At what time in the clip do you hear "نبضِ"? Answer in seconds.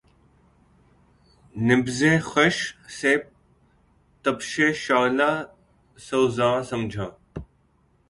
1.55-1.99